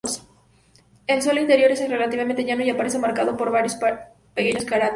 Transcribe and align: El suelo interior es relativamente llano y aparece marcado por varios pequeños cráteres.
El 1.05 1.21
suelo 1.21 1.41
interior 1.41 1.69
es 1.69 1.87
relativamente 1.87 2.43
llano 2.43 2.63
y 2.63 2.71
aparece 2.71 2.97
marcado 2.97 3.37
por 3.37 3.51
varios 3.51 3.75
pequeños 4.33 4.65
cráteres. 4.65 4.89